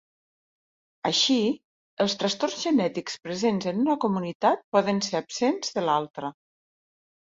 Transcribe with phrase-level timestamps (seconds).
[1.09, 1.35] Així,
[2.05, 6.33] els trastorns genètics presents en una comunitat poden ser absents de l'altra.